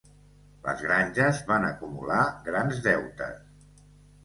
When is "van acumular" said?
1.51-2.23